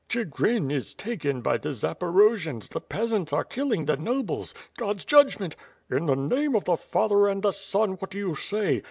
[0.09, 5.55] "Chigrin is taken by the Zaporojians, the peasants are kill ing the nobles— God's judgment..."
[5.95, 8.79] "In the name of the Father and the Son, what do you say?